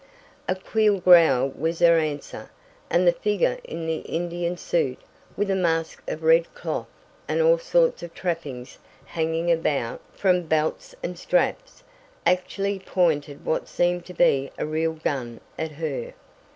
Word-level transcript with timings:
A 0.47 0.55
queer 0.55 0.99
growl 0.99 1.49
was 1.49 1.77
her 1.77 1.99
answer, 1.99 2.49
and 2.89 3.05
the 3.05 3.11
figure 3.11 3.59
in 3.63 3.85
the 3.85 3.99
Indian 3.99 4.57
suit, 4.57 4.97
with 5.37 5.51
a 5.51 5.55
mask 5.55 6.01
of 6.07 6.23
red 6.23 6.51
cloth, 6.55 6.87
and 7.27 7.39
all 7.39 7.59
sorts 7.59 8.01
of 8.01 8.11
trappings 8.15 8.79
hanging 9.05 9.51
about 9.51 10.01
from 10.11 10.41
belts 10.47 10.95
and 11.03 11.19
straps, 11.19 11.83
actually 12.25 12.79
pointed 12.79 13.45
what 13.45 13.67
seemed 13.67 14.03
to 14.05 14.13
be 14.15 14.49
a 14.57 14.65
real 14.65 14.93
gun 14.93 15.39
at 15.59 15.73
her. 15.73 16.15